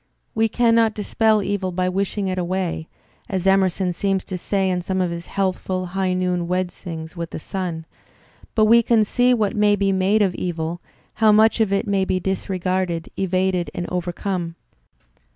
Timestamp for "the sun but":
7.29-8.65